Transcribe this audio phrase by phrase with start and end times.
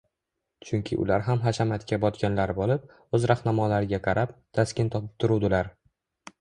[0.69, 5.75] Chunki ular ham hashamatga botganlar bo‘lib, o‘z rahnamolariga qarab, taskin topib turuvdilar